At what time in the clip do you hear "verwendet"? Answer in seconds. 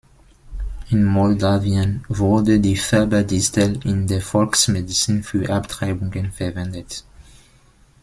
6.31-7.03